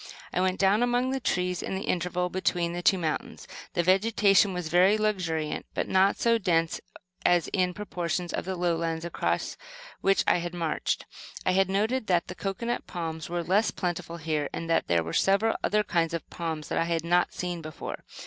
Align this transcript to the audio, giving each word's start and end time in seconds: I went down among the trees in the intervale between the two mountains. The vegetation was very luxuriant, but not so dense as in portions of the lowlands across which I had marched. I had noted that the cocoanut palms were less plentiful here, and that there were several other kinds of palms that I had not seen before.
I 0.33 0.41
went 0.41 0.59
down 0.59 0.81
among 0.81 1.11
the 1.11 1.19
trees 1.19 1.61
in 1.61 1.75
the 1.75 1.83
intervale 1.83 2.29
between 2.29 2.73
the 2.73 2.81
two 2.81 2.97
mountains. 2.97 3.47
The 3.75 3.83
vegetation 3.83 4.51
was 4.51 4.67
very 4.67 4.97
luxuriant, 4.97 5.67
but 5.75 5.87
not 5.87 6.17
so 6.17 6.39
dense 6.39 6.81
as 7.23 7.49
in 7.49 7.75
portions 7.75 8.33
of 8.33 8.43
the 8.45 8.55
lowlands 8.55 9.05
across 9.05 9.57
which 9.99 10.23
I 10.25 10.39
had 10.39 10.55
marched. 10.55 11.05
I 11.45 11.51
had 11.51 11.69
noted 11.69 12.07
that 12.07 12.29
the 12.29 12.33
cocoanut 12.35 12.87
palms 12.87 13.29
were 13.29 13.43
less 13.43 13.69
plentiful 13.69 14.17
here, 14.17 14.49
and 14.51 14.67
that 14.71 14.87
there 14.87 15.03
were 15.03 15.13
several 15.13 15.55
other 15.63 15.83
kinds 15.83 16.15
of 16.15 16.27
palms 16.31 16.69
that 16.69 16.79
I 16.79 16.85
had 16.85 17.03
not 17.03 17.31
seen 17.31 17.61
before. 17.61 18.03